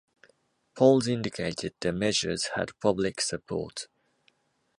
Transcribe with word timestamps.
Polls 0.73 1.07
indicated 1.07 1.75
the 1.79 1.91
measures 1.93 2.45
had 2.55 2.71
public 2.79 3.21
support. 3.21 3.85